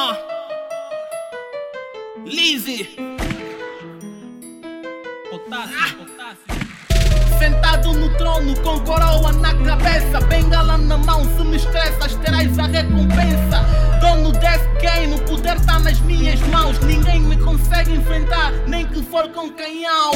[0.00, 0.16] Ah.
[2.24, 2.88] Lizzy.
[5.28, 6.58] Potássio, potássio.
[7.36, 12.66] Sentado no trono com coroa na cabeça Bengala na mão, se me estressas terás a
[12.66, 13.64] recompensa
[14.00, 19.02] Dono desse game, o poder tá nas minhas mãos Ninguém me consegue enfrentar, nem que
[19.02, 20.12] for com canhão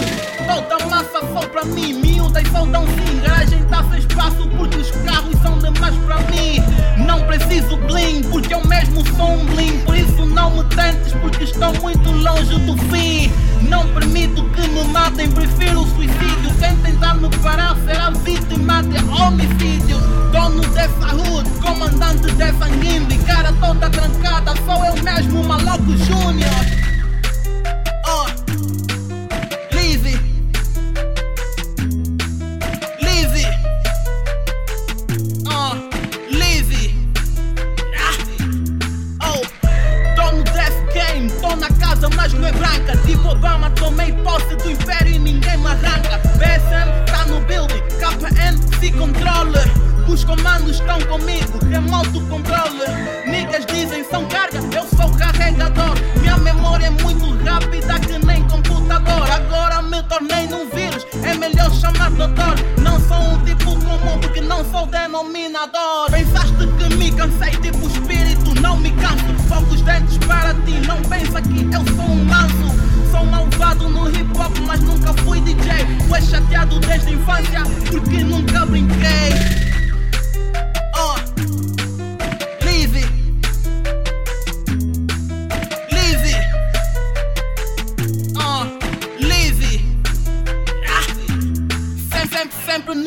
[0.46, 4.90] Toda massa só pra mim, miúdas só dão sim Garagem tá sem espaço porque os
[5.04, 6.60] carros são demais pra mim
[7.06, 7.21] Não
[9.02, 13.32] mesmo sou um Por isso não me tentes, porque estou muito longe do fim.
[13.68, 16.54] Não permito que me matem, prefiro o suicídio.
[16.58, 19.98] Quem tentar me parar será vítima de homicídio.
[20.32, 26.71] Dono dessa hood, comandante dessa guimbe Cara toda trancada, sou eu mesmo, maluco júnior
[43.82, 46.18] tomei posse do império e ninguém me arranca.
[46.38, 49.58] BSM tá no building, KPN se controle.
[50.08, 52.86] Os comandos estão comigo, remoto controle.
[53.26, 55.94] Niggas dizem são carga, eu sou carregador.
[56.20, 59.30] Minha memória é muito rápida que nem computador.
[59.32, 62.54] Agora me tornei num vírus, é melhor chamar doutor.
[62.80, 66.10] Não sou um tipo comum porque não sou denominador.
[66.10, 68.01] Pensaste que me cansei, tipo espírito,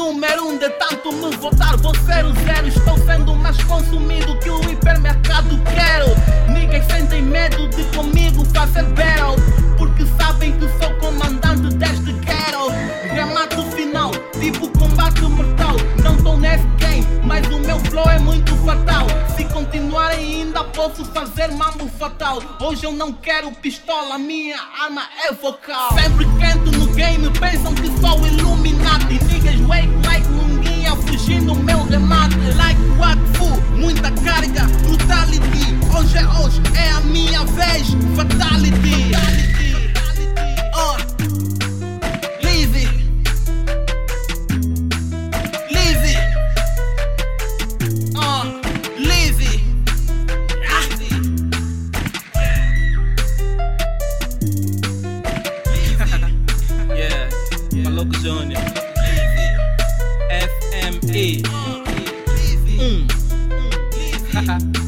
[0.06, 4.50] número um de tanto me votar Vou ser o zero, estou sendo mais consumido que
[4.52, 6.52] o hipermercado quero.
[6.52, 9.35] Niggas sentem medo de comigo fazer battle
[9.78, 12.69] Porque sabem que sou comandante deste ghetto
[13.13, 15.75] Remato final, tipo combate mortal.
[16.03, 19.08] Não tô nesse game, mas o meu flow é muito fatal.
[19.35, 22.41] Se continuar ainda posso fazer mambo fatal.
[22.59, 25.94] Hoje eu não quero pistola, minha arma é vocal.
[25.94, 28.75] Sempre quente no game, pensam que sou Illuminati
[37.55, 39.11] a minha vez, fatality
[40.73, 40.97] Oh,
[42.43, 42.88] Lizzy
[45.71, 46.17] Lizzy
[48.16, 48.61] Oh,
[48.97, 49.63] Lizzy
[56.95, 57.29] Yeah,
[57.83, 58.61] Maluco Júnior.
[60.29, 61.41] FME.
[62.79, 63.07] Hum.
[64.31, 64.84] Fruto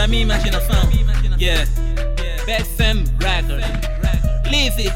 [0.00, 0.90] da minha imaginação.
[1.38, 1.68] Yeah.
[2.46, 3.62] BSM Record.
[4.50, 4.90] Lizzy